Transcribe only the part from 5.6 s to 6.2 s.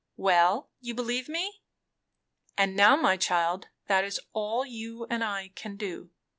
do.